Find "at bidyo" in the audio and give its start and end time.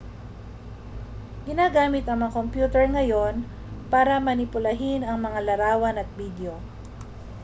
6.01-6.55